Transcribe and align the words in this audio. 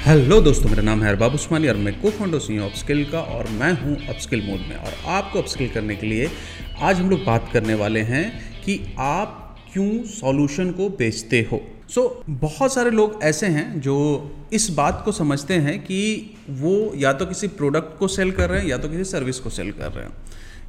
Hello 0.00 0.40
दोस्तों 0.40 0.68
मेरा 0.70 0.82
नाम 0.82 1.02
है 1.02 1.08
अरबाब 1.08 1.34
उस्मानी 1.34 1.68
और 1.68 1.76
मैं 1.76 1.92
को 2.00 2.10
फाउंडर 2.10 2.38
सी 2.38 2.56
अपस्किल 2.58 3.04
का 3.04 3.20
और 3.20 3.48
मैं 3.50 3.72
हूँ 3.72 3.96
अपस्किल 4.08 4.42
मोड 4.42 4.60
में। 4.60 4.76
और 4.76 4.94
आपको 5.06 5.38
अपस्किल 5.38 5.68
करने 5.68 5.96
के 5.96 6.06
लिए 6.06 6.30
आज 6.80 6.96
हम 6.96 7.10
लोग 7.10 7.24
बात 7.24 7.50
करने 7.52 7.74
वाले 7.74 8.00
हैं 8.00 8.24
कि 8.62 8.94
आप 8.98 9.56
क्यों 9.72 10.02
सॉल्यूशन 10.04 10.70
को 10.70 10.88
बेचते 10.88 11.48
हो। 11.52 11.60
सो 11.88 12.00
so, 12.00 12.30
बहुत 12.30 12.74
सारे 12.74 12.90
लोग 12.90 13.20
ऐसे 13.22 13.46
हैं 13.46 13.80
जो 13.80 13.96
इस 14.52 14.70
बात 14.70 15.02
को 15.04 15.12
समझते 15.12 15.54
हैं 15.54 15.78
कि 15.80 16.30
वो 16.50 16.92
या 16.96 17.12
तो 17.12 17.26
किसी 17.26 17.48
प्रोडक्ट 17.48 17.98
को 17.98 18.08
सेल 18.08 18.30
कर 18.32 18.50
रहे 18.50 18.60
हैं 18.60 18.68
या 18.68 18.78
तो 18.78 18.88
किसी 18.88 19.04
सर्विस 19.04 19.38
को 19.38 19.50
सेल 19.50 19.72
कर 19.72 19.92
रहे 19.92 20.04
हैं। 20.04 20.12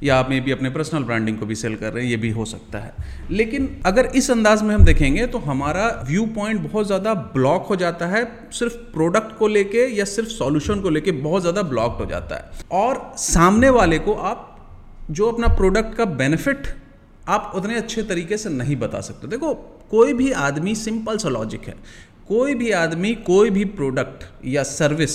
या 0.02 0.16
आप 0.16 0.30
मे 0.30 0.40
भी 0.40 0.52
अपने 0.52 0.70
पर्सनल 0.70 1.02
ब्रांडिंग 1.04 1.38
को 1.38 1.46
भी 1.46 1.54
सेल 1.54 1.74
कर 1.76 1.92
रहे 1.92 2.04
हैं, 2.04 2.10
ये 2.10 2.16
भी 2.16 2.30
हो 2.30 2.44
सकता 2.44 2.78
है। 2.78 2.92
लेकिन 3.30 3.68
अगर 3.86 4.06
इस 4.06 4.30
अंदाज 4.30 4.62
में 4.62 4.74
हम 4.74 4.84
देखेंगे 4.84 5.26
तो 5.26 5.38
हमारा 5.40 5.86
व्यू 6.08 6.24
पॉइंट 6.34 6.60
बहुत 6.62 6.86
ज़्यादा 6.86 7.14
ब्लॉक 7.14 7.66
हो 7.66 7.76
जाता 7.76 8.06
है, 8.06 8.24
सिर्फ़ 8.52 8.74
प्रोडक्ट 8.92 9.36
को 9.38 9.48
लेके 9.48 9.86
या 9.88 10.04
सिर्फ़ 10.06 10.28
सॉल्यूशन 10.30 10.80
को 10.80 10.90
लेके 10.90 11.12
बहुत 11.12 11.42
ज़्यादा 11.42 11.62
ब्लॉक्ड 11.64 12.00
हो 12.00 12.06
जाता 12.06 12.36
है। 12.36 12.64
और 12.72 13.12
सामने 13.18 13.70
वाले 13.70 13.98
को 13.98 14.14
आप, 14.14 14.48
जो 15.10 15.30
अपना 15.30 15.48
प्रोडक्ट 15.50 15.94
का 15.94 16.04
बेनिफिट 16.04 16.66
आप 17.28 17.52
उतने 17.54 17.76
अच्छे 17.76 18.02
तरीके 18.02 18.36
से 18.36 18.50
नहीं 18.50 18.76
बता 18.76 19.00
सकते। 19.00 19.28
देखो, 19.28 19.54
कोई 19.90 20.12
भी 20.12 20.30
आदमी 20.40 20.74
सिंपल 20.74 21.18
सा 21.18 21.28
लॉजिक 21.28 21.68
है। 21.68 21.74
कोई 22.28 22.54
भी 22.54 22.70
आदमी, 22.72 23.14
कोई 23.16 23.50
भी 23.50 23.64
प्रोडक्ट 23.70 24.24
या 24.46 24.62
सर्विस 24.64 25.14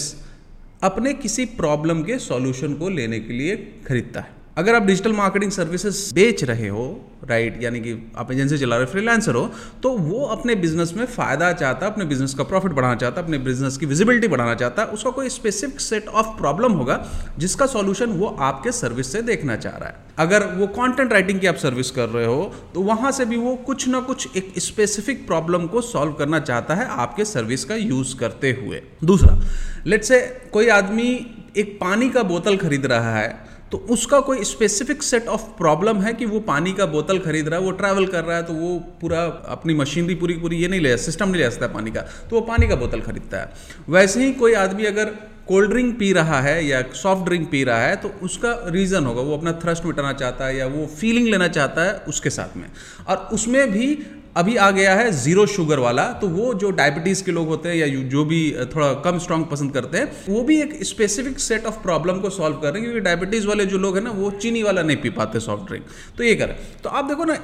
अपने 0.84 1.14
किसी 1.16 1.46
प्रॉब्लम 1.58 2.04
के 2.04 2.18
सॉल्यूशन 2.20 2.74
को 2.74 2.90
लेने 2.90 3.20
के 3.20 3.34
लिए 3.34 3.56
खरीदता 3.88 4.20
है। 4.20 4.36
अगर 4.58 4.76
आप 4.76 4.84
डिजिटल 4.84 5.12
मार्केटिंग 5.14 5.52
सर्विसेज़ 5.52 5.98
बेच 6.16 6.44
रहे 6.44 6.68
हो 6.68 6.86
राइट 7.30 7.62
यानी 7.64 7.80
कि 7.80 7.92
आप 8.18 8.32
एजेंसी 8.32 8.58
चला 8.58 8.76
रहे 8.76 8.86
हो 8.86 8.92
फ्रीलांसर 8.92 9.36
हो 9.36 9.46
तो 9.84 9.90
वो 9.90 10.24
अपने 10.26 10.56
बिज़नेस 10.56 10.94
में 10.98 11.06
फ़ायदा 11.06 11.52
चाहता, 11.54 11.88
अपने 11.88 12.06
बिज़नेस 12.06 12.34
का 12.34 12.44
प्रॉफिट 12.44 12.72
बढ़ाना 12.72 12.96
चाहता, 12.96 13.22
अपने 13.22 13.38
बिज़नेस 13.40 13.78
की 13.78 13.86
विजिबिलिटी 13.86 14.28
बढ़ाना 14.28 14.56
चाहता 14.56 14.82
है 14.82 14.88
उसका 14.88 15.10
कोई 15.10 15.30
स्पेसिफिक 15.30 15.80
सेट 15.80 16.08
ऑफ़ 16.08 16.28
प्रॉब्लम 16.38 16.72
होगा, 16.72 16.98
जिसका 17.40 17.66
सॉल्यूशन 17.66 18.12
वो 18.12 18.36
आपके 18.40 18.72
सर्विस 18.72 19.12
से 19.12 19.22
देखना 19.22 19.56
चाह 19.56 19.78
रहा 19.78 19.90
है। 19.90 19.96
अगर 20.18 20.46
वो 20.56 20.68
कंटेंट 20.74 21.14
राइटिंग 21.14 21.40
की 21.40 21.48
आप 21.48 21.56
सर्विस 21.58 21.92
कर 21.92 22.10
रहे 22.10 22.26
हो 22.26 22.54
तो 22.74 22.82
वहाँ 22.82 23.12
से 23.12 23.26
भी 23.26 23.38
वो 23.38 23.56
कुछ 23.66 23.88
ना 23.88 24.00
कुछ 24.02 24.38
एक 24.38 24.54
स्पेसिफिक 24.60 25.26
प्रॉब्लम 25.28 25.68
को 25.68 25.82
सॉल्व 25.84 26.14
करना 26.14 26.40
चाहता 26.42 26.76
है 26.76 26.88
आपके 26.98 27.26
सर्विस 27.26 27.66
का 27.66 27.76
यूज़ 27.76 28.18
करते 28.18 28.52
हुए। 28.62 28.82
दूसरा 29.04 29.40
लेट 29.88 30.04
से 30.04 30.20
कोई 30.54 30.70
आदमी 30.70 31.10
एक 31.58 31.78
पानी 31.82 32.10
का 32.10 32.24
बोतल 32.24 32.58
खरीद 32.58 32.86
रहा 32.86 33.18
है 33.18 33.47
तो 33.72 33.78
उसका 33.90 34.20
कोई 34.20 34.44
स्पेसिफिक 34.46 35.04
सेट 35.04 35.28
ऑफ़ 35.28 35.42
प्रॉब्लम 35.58 36.02
है 36.02 36.14
कि 36.14 36.26
वो 36.26 36.40
पानी 36.42 36.74
का 36.74 36.86
बोतल 36.88 37.20
खरीद 37.20 37.48
रहा 37.48 37.60
है, 37.60 37.66
वो 37.66 37.72
ट्रैवल 37.74 38.06
कर 38.08 38.24
रहा 38.24 38.38
है 38.38 38.44
तो 38.44 38.54
वो 38.54 38.78
पूरा 39.02 39.24
अपनी 39.50 39.74
मशीनरी 39.76 40.16
पूरी 40.16 40.34
पूरी 40.34 40.58
ये 40.58 40.68
नहीं 40.68 40.82
ले 40.82 40.98
सिस्टम 40.98 41.30
नहीं 41.30 41.44
ले 41.44 41.50
सकता 41.52 41.68
पानी 41.70 41.92
का 41.92 42.02
तो 42.02 42.36
वो 42.36 42.42
पानी 42.44 42.68
का 42.68 42.76
बोतल 42.76 43.02
खरीदता 43.02 43.38
है। 43.38 43.52
वैसे 43.90 44.24
ही 44.24 44.32
कोई 44.34 44.54
आदमी 44.56 44.86
अगर 44.86 45.16
कोल्ड 45.48 45.70
ड्रिंक 45.72 45.98
पी 46.00 46.12
रहा 46.14 46.40
है 46.42 46.66
या 46.66 46.82
सॉफ्ट 46.96 47.26
ड्रिंक 47.26 47.50
पी 47.52 47.64
रहा 47.64 47.82
है 47.82 47.96
तो 47.96 48.10
उसका 48.24 48.52
रीज़न 48.68 49.06
होगा, 49.06 49.22
वो 49.22 49.38
अपना 49.38 49.52
थ्रस्ट 49.64 49.86
मिटाना 49.86 50.14
चाहता 50.14 50.46
है 50.46 50.58
या 50.58 50.68
वो 50.68 50.86
फीलिंग 50.98 51.28
लेना 51.28 51.48
चाहता 51.50 51.84
है 51.84 51.94
उसके 52.08 52.30
साथ 52.30 52.58
में। 52.58 52.66
और 53.08 53.30
उसमें 53.34 53.72
भी 53.72 53.88
अभी 54.38 54.56
आ 54.58 54.70
गया 54.72 54.96
है 54.96 55.12
ज़ीरो 55.14 55.46
शुगर 55.48 55.80
वाला 55.80 56.04
तो 56.14 56.28
वो 56.30 56.54
जो 56.56 56.70
डायबिटीज़ 56.74 57.24
के 57.24 57.32
लोग 57.32 57.48
होते 57.48 57.70
हैं 57.70 57.76
या 57.76 57.88
जो 58.10 58.24
भी 58.26 58.42
थोड़ा 58.76 58.92
कम 59.06 59.18
स्ट्रांग 59.20 59.46
पसंद 59.52 59.72
करते 59.74 59.98
हैं, 59.98 60.12
वो 60.30 60.42
भी 60.44 60.60
एक 60.62 60.84
स्पेसिफिक 60.86 61.40
सेट 61.40 61.66
ऑफ़ 61.66 61.82
प्रॉब्लम 61.84 62.20
को 62.20 62.30
सॉल्व 62.32 62.58
कर 62.58 62.74
रहे 62.74 62.82
हैं, 62.82 62.84
क्योंकि 62.84 63.06
डायबिटीज़ 63.06 63.48
वाले 63.48 63.66
जो 63.66 63.78
लोग 63.78 63.98
हैं 63.98 64.04
ना, 64.04 64.12
वो 64.12 64.32
चीनी 64.34 64.64
वाला 64.64 64.82
नहीं 64.84 64.98
पी 64.98 65.10
पाते 65.12 65.40
सॉफ्ट 65.42 65.68
ड्रिंक 65.68 65.86
तो 66.18 66.24
ये 66.24 66.36
करें 66.36 66.56
तो 66.84 66.90
आप 66.92 67.06
देखो 67.06 67.26
ना 67.26 67.38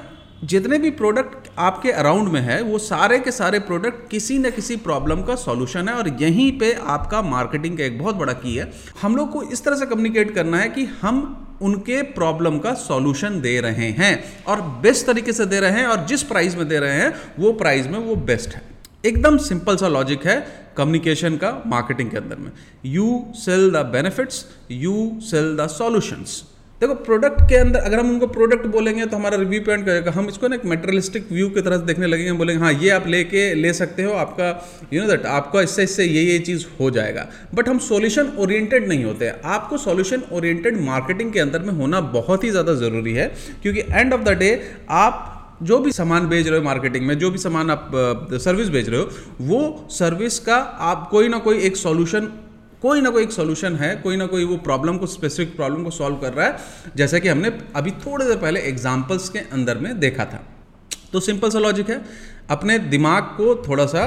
जितने 0.44 0.78
भी 0.78 0.90
प्रोडक्ट 0.90 1.48
आपके 1.58 1.90
अराउंड 1.92 2.28
में 2.28 2.40
है, 2.40 2.60
वो 2.62 2.78
सारे 2.78 3.18
के 3.18 3.30
सारे 3.30 3.58
प्रोडक्ट 3.58 4.08
किसी 4.10 4.38
न 4.38 4.50
किसी 4.50 4.76
प्रॉब्लम 4.76 5.22
का 5.22 5.34
सॉल्यूशन 5.34 5.88
है 5.88 5.94
और 5.94 6.08
यहीं 6.20 6.50
पे 6.58 6.72
आपका 6.86 7.22
मार्केटिंग 7.22 7.78
का 7.78 7.84
एक 7.84 7.98
बहुत 7.98 8.14
बड़ा 8.14 8.32
की 8.32 8.54
है। 8.56 8.70
हम 9.02 9.16
लोग 9.16 9.30
को 9.32 9.42
इस 9.42 9.64
तरह 9.64 9.76
से 9.76 9.86
कम्युनिकेट 9.86 10.34
करना 10.34 10.58
है 10.58 10.68
कि 10.68 10.84
हम 11.02 11.22
उनके 11.62 12.02
प्रॉब्लम 12.14 12.58
का 12.58 12.72
सॉल्यूशन 12.74 13.40
दे 13.40 13.60
रहे 13.60 13.90
हैं 13.90 14.12
और 14.44 14.60
बेस्ट 14.82 15.06
तरीके 15.06 15.32
से 15.32 15.46
दे 15.46 15.60
रहे 15.60 15.80
हैं 15.80 15.86
और 15.86 16.06
जिस 16.06 16.22
प्राइस 16.22 16.56
में 16.56 16.68
दे 16.68 16.78
रहे 16.78 17.00
हैं, 17.00 17.12
वो 17.38 17.52
प्राइस 17.52 17.86
में 17.86 17.98
वो 17.98 18.16
बेस्ट 18.16 18.54
है। 18.54 18.62
एकदम 19.06 19.36
सिंपल 19.38 19.76
सा 19.76 19.88
लॉजिक 19.88 20.26
है 20.26 20.36
कम्युनिकेशन 20.76 21.36
का 21.36 21.62
मार्केटिंग 21.66 22.10
के 22.10 22.16
अंदर 22.16 22.36
में। 22.36 22.50
You 22.86 23.24
sell 23.36 23.70
the 23.70 23.86
benefits 23.92 24.44
you 24.70 25.12
sell 25.22 25.56
the 25.56 25.66
solutions 25.70 26.42
देखो 26.80 26.94
प्रोडक्ट 27.04 27.40
के 27.48 27.56
अंदर 27.56 27.80
अगर 27.80 27.98
हम 27.98 28.08
उनको 28.10 28.26
प्रोडक्ट 28.26 28.66
बोलेंगे 28.68 29.04
तो 29.06 29.16
हमारा 29.16 29.36
रिव्यू 29.36 29.60
पॉइंट 29.64 29.84
करेगा 29.86 30.10
हम 30.12 30.28
इसको 30.28 30.48
ना 30.48 30.56
एक 30.56 30.64
मेटेरियलिस्टिक 30.66 31.30
व्यू 31.32 31.48
की 31.50 31.60
तरह 31.60 31.78
से 31.78 31.84
देखने 31.84 32.06
लगेंगे। 32.06 32.32
बोलेंगे 32.32 32.62
हाँ 32.62 32.72
ये 32.72 32.90
आप 32.90 33.06
लेके 33.08 33.42
ले 33.54 33.72
सकते 33.72 34.02
हो, 34.02 34.12
आपका 34.14 34.88
यू 34.92 35.02
नो 35.02 35.08
दैट 35.08 35.26
आपका 35.28 35.60
इससे 35.62 35.82
इससे 35.82 36.04
ये 36.04 36.22
ये 36.22 36.38
चीज़ 36.40 36.66
हो 36.80 36.90
जाएगा। 36.90 37.26
बट 37.54 37.68
हम 37.68 37.78
सॉल्यूशन 37.80 38.32
ओरिएंटेड 38.38 38.88
नहीं 38.88 39.04
होते। 39.04 39.32
आपको 39.46 39.78
सॉल्यूशन 39.78 40.22
ओरिएंटेड 40.32 40.80
मार्केटिंग 40.82 41.32
के 41.32 41.40
अंदर 41.40 41.62
में 41.62 41.72
होना 41.74 42.00
बहुत 42.12 42.44
ही 42.44 42.50
ज़्यादा 42.50 42.74
ज़रूरी 42.76 43.12
है, 43.12 43.32
क्योंकि 43.62 43.80
एंड 43.82 44.14
ऑफ़ 44.14 44.22
द 44.22 44.38
डे 44.38 44.50
आप 44.90 45.30
जो 45.62 45.78
भी 45.78 45.92
सामान 45.92 46.26
बेच 46.28 46.46
रहे 46.46 46.58
हो 46.58 46.64
मार्केटिंग 46.64 47.06
में, 47.06 47.18
जो 47.18 47.30
भी 47.30 47.38
सामान 47.38 47.70
आप 47.70 47.90
सर्विस 48.34 48.68
बेच 48.68 48.88
रहे 48.88 49.00
हो, 49.00 49.08
वो 49.40 49.86
सर्विस 49.92 50.38
का 50.40 50.56
आप 50.84 51.08
कोई 51.10 51.28
ना 51.28 51.38
कोई 51.40 51.58
एक 51.60 51.76
सॉल्यूशन 51.76 52.32
कोई 52.84 53.00
ना 53.00 53.10
कोई 53.10 53.22
एक 53.22 53.32
सोल्यूशन 53.32 53.76
है, 53.76 53.94
कोई 53.96 54.16
ना 54.16 54.26
कोई 54.26 54.44
वो 54.44 54.56
प्रॉब्लम 54.56 54.96
को 54.98 55.06
स्पेसिफिक 55.06 55.54
प्रॉब्लम 55.56 55.84
को 55.84 55.90
सॉल्व 55.90 56.16
कर 56.16 56.32
रहा 56.32 56.46
है। 56.46 56.56
जैसा 56.96 57.18
कि 57.18 57.28
हमने 57.28 57.52
अभी 57.76 57.90
थोड़ी 58.00 58.24
देर 58.26 58.36
पहले 58.36 58.60
एग्जाम्पल्स 58.60 59.28
के 59.28 59.38
अंदर 59.38 59.78
में 59.78 59.98
देखा 60.00 60.24
था। 60.24 60.40
तो 61.12 61.20
सिंपल 61.20 61.50
सा 61.50 61.58
लॉजिक 61.58 61.90
है। 61.90 62.00
अपने 62.50 62.78
दिमाग 62.78 63.22
को 63.36 63.54
थोड़ा 63.68 63.86
सा, 63.86 64.02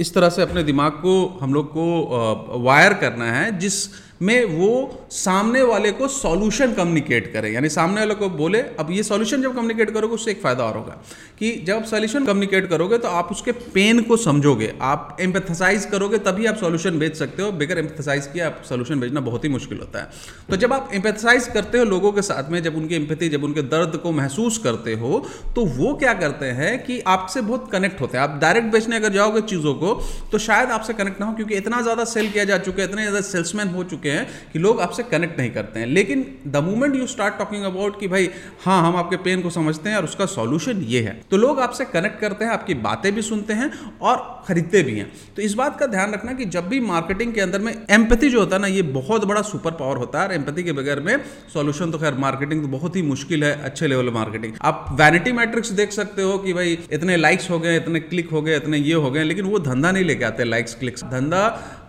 इस 0.00 0.14
तरह 0.14 0.28
से 0.28 0.42
अपने 0.42 0.62
दिमाग 0.62 0.92
को 1.02 1.38
हम 1.42 1.54
लोग 1.54 1.68
को 1.68 2.62
वायर 2.64 2.94
करना 2.94 3.32
है, 3.32 3.58
जिस 3.58 3.74
में 4.20 4.44
वो 4.46 5.06
सामने 5.12 5.62
वाले 5.62 5.90
को 5.92 6.08
सॉल्यूशन 6.10 6.72
कम्युनिकेट 6.74 7.32
करे। 7.32 7.52
यानी 7.52 7.68
सामने 7.70 8.00
वाले 8.00 8.14
को 8.14 8.28
बोले, 8.30 8.58
अब 8.78 8.90
ये 8.90 9.02
सॉल्यूशन 9.02 9.42
जब 9.42 9.54
कम्युनिकेट 9.54 9.90
करोगे, 9.90 10.14
उससे 10.14 10.30
एक 10.30 10.40
फ़ायदा 10.42 10.64
और 10.64 10.76
होगा। 10.76 10.96
कि 11.38 11.52
जब 11.66 11.74
आप 11.74 11.84
सॉल्यूशन 11.84 12.24
कम्युनिकेट 12.26 12.68
करोगे 12.70 12.98
तो 12.98 13.08
आप 13.10 13.28
उसके 13.32 13.52
पेन 13.52 14.02
को 14.02 14.16
समझोगे। 14.18 14.72
आप 14.82 15.16
एम्पथसाइज 15.20 15.84
करोगे, 15.84 16.18
तभी 16.20 16.46
आप 16.46 16.56
सॉल्यूशन 16.56 16.98
भेज 16.98 17.14
सकते 17.14 17.42
हो। 17.42 17.50
बगैर 17.52 17.78
एम्पथसाइज 17.78 18.26
किया, 18.26 18.46
आप 18.46 18.62
सॉल्यूशन 18.68 19.00
बेचना 19.00 19.20
बहुत 19.22 19.44
ही 19.44 19.48
मुश्किल 19.48 19.78
होता 19.78 19.98
है। 19.98 20.10
तो 20.50 20.56
जब 20.56 20.72
आप 20.72 20.90
एम्पथसाइज 20.94 21.46
करते 21.54 21.78
हो 21.78 21.84
लोगों 21.86 22.12
के 22.12 22.22
साथ 22.22 22.50
में, 22.50 22.62
जब 22.62 22.76
उनकी 22.76 22.94
एम्पथी 22.94 23.28
जब 23.28 23.44
उनके 23.44 23.62
दर्द 23.70 23.96
को 23.98 24.12
महसूस 24.12 24.58
करते 24.58 24.94
हो 24.94 25.24
तो 25.54 25.64
वो 25.68 25.94
क्या 25.94 26.12
करते 26.16 26.46
हैं 26.52 26.72
कि 26.84 27.00
आपसे 27.08 27.40
बहुत 27.42 27.68
कनेक्ट 27.72 28.00
होते 28.00 28.18
हैं। 28.18 28.24
आप 28.24 28.38
डायरेक्ट 28.40 28.72
बेचने 28.72 28.96
अगर 28.96 29.12
जाओगे 29.12 29.40
चीज़ों 29.42 29.74
को 29.76 29.94
तो 30.32 30.38
शायद 30.40 30.70
आपसे 30.70 30.92
कनेक्ट 30.94 31.20
ना 31.20 31.26
हो, 31.26 31.32
क्योंकि 31.34 31.54
इतना 31.56 31.80
ज़्यादा 31.82 32.04
सेल 32.06 32.30
किया 32.30 32.44
जा 32.44 32.58
चुका 32.60 32.82
है, 32.82 32.88
इतने 32.88 33.02
ज़्यादा 33.02 33.20
सेल्समैन 33.28 33.68
हो 33.70 33.84
चुके 33.84 34.09
हैं 34.10 34.26
कि 34.52 34.58
लोग 34.58 34.80
आपसे 34.80 35.02
कनेक्ट 35.02 35.38
नहीं 35.38 35.50
करते 35.50 35.80
हैं। 35.80 35.86
लेकिन 35.86 36.24
the 36.46 36.56
moment 36.64 36.96
you 36.96 37.06
start 37.06 37.38
talking 37.38 37.64
about 37.64 37.98
कि 38.00 38.08
भाई 38.08 38.28
हाँ 38.64 38.80
हम 38.82 38.96
आपके 38.96 39.16
पेन 39.18 39.42
को 39.42 39.50
समझते 39.50 39.90
हैं 39.90 39.96
और 39.96 40.04
उसका 40.04 40.26
सॉल्यूशन 40.26 40.82
ये 40.84 41.00
है। 41.02 41.20
तो 41.30 41.36
लोग 41.36 41.60
आपसे 41.60 41.84
कनेक्ट 41.84 42.20
करते 42.20 42.44
हैं, 42.44 42.52
आपकी 42.52 42.74
बातें 42.80 43.12
भी 43.14 43.22
सुनते 43.22 43.52
हैं 43.52 43.70
और 44.02 44.44
खरीदते 44.48 44.82
भी 44.82 44.98
हैं। 44.98 45.10
तो 45.36 45.42
इस 45.42 45.54
बात 45.54 45.78
का 45.80 45.86
ध्यान 45.86 46.12
रखना 46.12 46.32
कि 46.32 46.44
जब 46.46 46.68
भी 46.68 46.80
मार्केटिंग 46.80 47.34
के 47.34 47.40
अंदर 47.40 47.58
में 47.58 47.72
एम्पति 47.90 48.28
जो 48.28 48.40
होता 48.40 48.56
है 48.56 48.62
ना, 48.62 48.68
ये 48.68 48.82
बहुत 48.82 49.24
बड़ा 49.24 49.42
सुपर 49.42 49.70
पावर 49.72 49.96
होता 49.96 50.20
है। 50.20 50.28
और 50.28 50.34
एम्पति 50.34 50.62
के 50.62 50.72
बगैर 50.72 51.00
में 51.00 51.16
सॉल्यूशन 51.54 51.90
तो 51.90 51.98
खैर 51.98 52.14
मार्केटिंग 52.18 52.62
तो 52.62 52.68
बहुत 52.68 52.96
ही 52.96 53.02
मुश्किल 53.02 53.44
है, 53.44 53.52
अच्छे 53.62 53.86
लेवल 53.86 54.10
मार्केटिंग 54.10 54.54
आप 54.62 54.86
वैनिटी 54.92 55.32
मैट्रिक्स 55.32 55.70
देख 55.72 55.92
सकते 55.92 56.22
हो 56.22 56.36
कि 56.38 56.52
भाई, 56.52 56.78
इतने 56.92 57.16
लाइक्स 57.16 57.50
हो 57.50 57.58
गए, 57.58 57.76
इतने 57.76 58.00
क्लिक 58.00 58.30
हो 58.30 58.42
गए, 58.42 58.56
इतने 58.56 58.78
ये 58.78 58.94
हो 58.94 59.10
गए, 59.10 59.24
लेकिन 59.24 59.44
वो 59.44 59.58
धंधा 59.58 59.90
नहीं 59.90 60.04
लेके 60.04 60.24
आते 60.24 60.44
लाइक्स 60.44 60.74
क्लिक्स 60.74 61.04
धंधा 61.04 61.42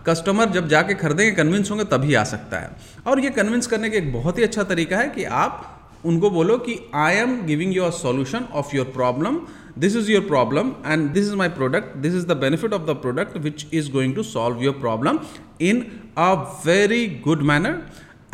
कस्टमर 0.06 0.50
जब 0.50 0.68
जाके 0.68 0.94
खरीदेंगे 0.94 1.30
कन्विंस 1.32 1.70
होंगे, 1.70 1.84
तभी 1.84 2.14
आ 2.14 2.24
सकता 2.24 2.58
है। 2.58 2.70
और 3.06 3.20
ये 3.20 3.30
कन्विंस 3.30 3.66
करने 3.66 3.90
का 3.90 3.96
एक 3.98 4.12
बहुत 4.12 4.38
ही 4.38 4.42
अच्छा 4.42 4.62
तरीका 4.64 4.96
है 4.96 5.08
कि 5.08 5.24
आप 5.24 5.68
उनको 6.04 6.30
बोलो 6.30 6.56
कि 6.58 6.78
I 6.94 7.14
am 7.14 7.40
giving 7.46 7.74
you 7.74 7.82
your 7.82 7.92
solution 7.92 8.46
of 8.52 8.74
your 8.76 8.86
problem 8.94 9.40
this 9.78 9.96
is 9.96 10.10
your 10.10 10.22
problem 10.22 10.72
and 10.86 11.08
this 11.12 11.26
is 11.26 11.34
my 11.36 11.48
product 11.48 11.96
this 11.96 12.14
is 12.14 12.26
the 12.26 12.36
benefit 12.36 12.72
of 12.72 12.82
the 12.82 12.96
product 13.02 13.36
which 13.36 13.66
is 13.74 13.90
going 13.92 14.14
to 14.14 14.22
solve 14.22 14.62
your 14.62 14.74
problem 14.80 15.18
in 15.60 15.84
a 16.18 16.32
very 16.66 17.06
good 17.24 17.42
manner 17.42 17.82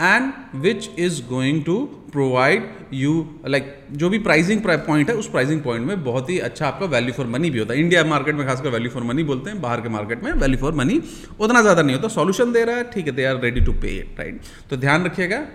and 0.00 0.32
which 0.62 0.88
is 0.98 1.20
going 1.28 1.62
to 1.64 1.78
provide 2.12 2.68
you 2.94 3.12
like 3.46 3.74
जो 3.92 4.08
भी 4.08 4.18
pricing 4.18 4.60
point 4.62 5.10
है, 5.10 5.16
उस 5.16 5.28
pricing 5.30 5.60
point 5.62 5.86
में 5.86 6.04
बहुत 6.04 6.30
ही 6.30 6.38
अच्छा 6.40 6.66
आपका 6.66 6.86
value 6.86 7.12
for 7.12 7.26
money 7.26 7.50
भी 7.50 7.58
होता 7.58 7.74
है। 7.74 7.80
इंडिया 7.80 8.04
मार्केट 8.06 8.34
में 8.34 8.46
खासकर 8.46 8.70
वैल्यू 8.70 8.90
फॉर 8.90 9.02
मनी 9.04 9.22
बोलते 9.24 9.50
हैं, 9.50 9.60
बाहर 9.60 9.80
के 9.80 9.88
मार्केट 9.88 10.22
में 10.24 10.32
वैल्यू 10.32 10.58
फॉर 10.58 10.74
मनी 10.74 11.00
उतना 11.40 11.62
ज़्यादा 11.62 11.82
नहीं 11.82 11.96
होता। 11.96 12.08
सॉल्यूशन 12.08 12.52
दे 12.52 12.64
रहा 12.64 12.76
है, 12.76 12.90
ठीक 12.90 13.06
है 13.06 13.12
they 13.12 13.24
are 13.24 13.40
ready 13.42 13.60
to 13.60 13.72
pay 13.74 13.96
it 13.98 14.20
right 14.20 14.40
तो 14.70 14.76
ध्यान 14.76 15.04
रखिएगा 15.04 15.46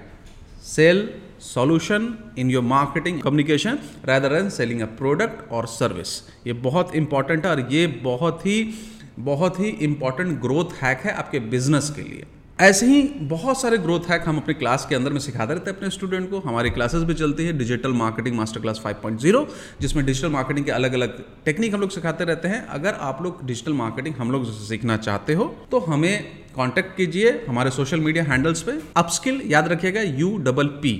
sell 0.66 1.10
solution 1.44 2.14
in 2.38 2.52
your 2.52 2.64
marketing 2.64 3.22
communication 3.22 3.80
rather 4.06 4.36
an 4.36 4.50
selling 4.50 4.82
a 4.82 4.86
product 4.98 5.52
और 5.52 5.68
सर्विस 5.70 6.22
ये 6.48 6.54
बहुत 6.62 6.96
इंपॉर्टेंट 6.96 7.46
है 7.46 7.52
और 7.52 7.68
ये 7.72 7.88
बहुत 8.04 8.46
ही 8.46 8.74
बहुत 9.20 9.60
ही 9.60 9.70
इंपॉर्टेंट 9.82 10.40
ग्रोथ 10.42 10.82
हैक 10.82 11.02
है 11.06 11.14
आपके 11.14 11.40
बिज़नेस 11.50 11.90
के 11.96 12.02
लिए। 12.02 12.24
ऐसे 12.60 12.86
ही 12.86 13.02
बहुत 13.30 13.62
सारे 13.62 13.78
ग्रोथ 13.78 14.00
हैक 14.10 14.24
हम 14.28 14.38
अपने 14.38 14.54
क्लास 14.54 14.86
के 14.90 14.96
अंदर 14.96 15.14
में 15.14 15.20
सिखाते 15.20 15.54
रहते 15.54 15.70
हैं 15.70 15.78
अपने 15.78 15.90
स्टूडेंट 15.90 16.30
को। 16.30 16.40
हमारी 16.40 16.70
क्लासेस 16.70 17.04
भी 17.04 17.14
चलती 17.14 17.46
है 17.46 17.54
डिजिटल 17.58 17.94
मार्केटिंग 17.94 18.36
मास्टर 18.38 18.62
क्लास 18.62 18.82
5.0 18.86 19.46
जिसमें 19.82 20.06
डिजिटल 20.06 20.30
मार्केटिंग 20.30 20.66
के 20.66 20.72
अलग 20.72 20.94
अलग 20.94 21.18
टेक्निक 21.46 21.74
हम 21.74 21.82
लोग 21.82 21.90
सिखाते 21.90 22.24
रहते 22.24 22.48
हैं। 22.48 22.66
अगर 22.68 22.94
आप 23.02 23.22
लोग 23.24 23.46
डिजिटल 23.46 23.74
मार्केटिंग 23.74 24.16
हम 24.16 24.32
लोग 24.32 24.46
सीखना 24.60 24.98
चाहते 25.00 25.34
हो 25.34 25.46
तो 25.72 25.80
हमें 25.82 26.24
कॉन्टेक्ट 26.56 26.96
कीजिए 26.98 27.32
हमारे 27.48 27.72
सोशल 27.72 28.00
मीडिया 28.00 28.24
हैंडल्स 28.24 28.62
पे। 28.62 28.80
अपस्किल 28.98 29.42
याद 29.48 29.68
रखिएगा 29.68 30.02
यू 30.02 30.38
डबल 30.40 30.68
पी 30.84 30.94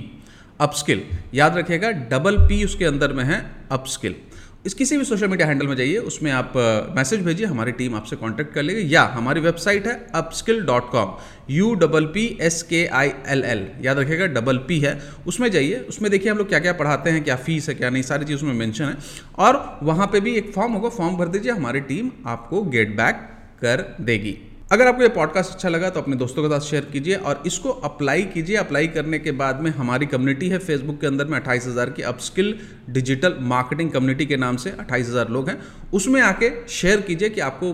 अपस्किल 0.60 1.02
याद 1.34 1.56
रखिएगा 1.58 1.90
डबल 2.10 2.36
पी 2.38 2.62
उसके 2.64 2.84
अंदर 2.84 3.12
में 3.12 3.24
है 3.24 3.44
अपस्किल 3.70 4.14
इस 4.64 4.74
किसी 4.74 4.96
भी 4.96 5.04
सोशल 5.04 5.28
मीडिया 5.28 5.46
हैंडल 5.48 5.66
में 5.66 5.74
जाइए, 5.76 5.96
उसमें 5.98 6.30
आप 6.32 6.52
मैसेज 6.96 7.20
भेजिए, 7.20 7.46
हमारी 7.46 7.72
टीम 7.72 7.94
आपसे 7.94 8.16
कांटेक्ट 8.16 8.52
कर 8.54 8.62
लेगी, 8.62 8.94
या 8.94 9.02
हमारी 9.14 9.40
वेबसाइट 9.40 9.86
है 9.86 9.94
Upskill 10.14 10.64
dot 10.66 10.90
com 10.90 11.12
U 11.50 11.74
double 11.74 12.04
P 12.04 12.26
S 12.40 12.62
K 12.62 12.84
I 12.92 13.10
L 13.28 13.44
L 13.44 13.66
याद 13.82 13.98
रखिएगा 13.98 14.26
डबल 14.34 14.58
पी 14.58 14.78
है। 14.80 14.98
उसमें 15.26 15.50
जाइए, 15.50 15.74
उसमें 15.88 16.10
देखिए 16.10 16.30
हम 16.30 16.38
लोग 16.38 16.48
क्या 16.48 16.58
क्या 16.58 16.72
पढ़ाते 16.72 17.10
हैं, 17.10 17.22
क्या 17.24 17.36
फ़ीस 17.36 17.68
है, 17.68 17.74
क्या 17.74 17.90
नहीं, 17.90 18.02
सारी 18.02 18.24
चीज़ 18.24 18.36
उसमें 18.36 18.52
मैंशन 18.54 18.84
है। 18.84 18.96
और 19.38 19.78
वहाँ 19.82 20.06
पर 20.06 20.20
भी 20.20 20.34
एक 20.36 20.52
फॉर्म 20.54 20.72
होगा 20.72 20.88
फॉर्म 20.88 21.16
भर 21.16 21.28
दीजिए, 21.28 21.52
हमारी 21.52 21.80
टीम 21.82 22.10
आपको 22.26 22.62
गेट 22.64 22.96
बैक 22.96 23.14
कर 23.60 23.96
देगी। 24.00 24.36
अगर 24.72 24.86
आपको 24.86 25.02
ये 25.02 25.08
पॉडकास्ट 25.08 25.52
अच्छा 25.52 25.68
लगा 25.68 25.88
तो 25.90 26.00
अपने 26.00 26.16
दोस्तों 26.16 26.42
के 26.42 26.48
साथ 26.48 26.60
शेयर 26.60 26.84
कीजिए 26.92 27.14
और 27.16 27.42
इसको 27.46 27.70
अप्लाई 27.86 28.22
कीजिए। 28.24 28.56
अप्लाई 28.56 28.86
करने 28.88 29.18
के 29.18 29.32
बाद 29.32 29.60
में 29.60 29.70
हमारी 29.70 30.06
कम्युनिटी 30.06 30.48
है 30.48 30.58
फेसबुक 30.58 31.00
के 31.00 31.06
अंदर 31.06 31.24
में 31.24 31.38
अट्ठाईस 31.38 31.66
हज़ार 31.66 31.90
की 31.90 32.02
अपस्किल 32.02 32.58
डिजिटल 32.90 33.36
मार्केटिंग 33.42 33.90
कम्युनिटी 33.90 34.26
के 34.26 34.36
नाम 34.36 34.56
से 34.56 34.70
अट्ठाईस 34.70 35.08
हज़ार 35.08 35.28
लोग 35.28 35.48
हैं। 35.48 35.60
उसमें 35.92 36.20
आके 36.22 36.50
शेयर 36.68 37.00
कीजिए 37.00 37.28
कि 37.28 37.40
आपको 37.40 37.72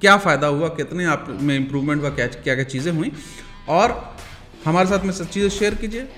क्या 0.00 0.16
फ़ायदा 0.16 0.46
हुआ, 0.46 0.68
कितने 0.68 1.04
आप 1.04 1.26
में 1.40 1.56
इम्प्रूवमेंट 1.56 2.00
हुआ, 2.02 2.10
क्या 2.10 2.26
क्या 2.26 2.54
क्या 2.54 2.64
चीज़ें 2.64 2.92
हुई। 2.92 3.12
और 3.68 4.16
हमारे 4.64 4.88
साथ 4.88 5.04
में 5.04 5.12
सब 5.12 5.30
चीज़ें 5.30 5.48
शेयर 5.50 5.74
कीजिए। 5.74 6.08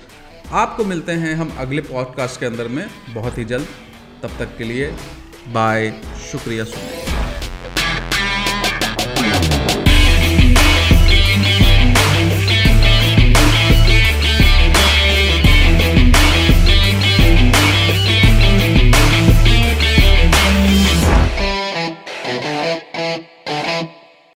आपको 0.52 0.84
मिलते 0.84 1.12
हैं 1.14 1.34
हम 1.34 1.56
अगले 1.58 1.82
पॉडकास्ट 1.84 2.40
के 2.40 2.46
अंदर 2.46 2.68
में। 2.68 2.86
बहुत 3.14 3.38
ही 3.38 3.44
जल्द। 3.44 3.66
तब 4.22 4.38
तक 4.38 4.56
के 4.58 4.64
लिए 4.64 4.94
बाय 5.48 5.92
शुक्रिया 6.32 6.64
सुन। 6.64 6.97